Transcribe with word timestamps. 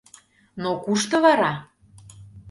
Но 0.61 0.69
кушто 0.83 1.15
вара? 1.25 1.53